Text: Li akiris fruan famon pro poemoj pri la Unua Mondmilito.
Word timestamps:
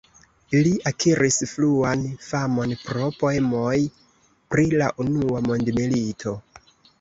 Li 0.67 0.69
akiris 0.91 1.35
fruan 1.51 2.01
famon 2.27 2.73
pro 2.87 3.11
poemoj 3.19 3.75
pri 4.55 4.67
la 4.81 4.89
Unua 5.05 5.43
Mondmilito. 5.51 6.35